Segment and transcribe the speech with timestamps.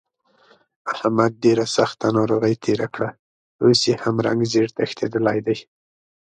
[0.93, 3.09] احمد ډېره سخته ناروغۍ تېره کړه،
[3.63, 5.57] اوس یې هم رنګ زېړ تښتېدلی دی.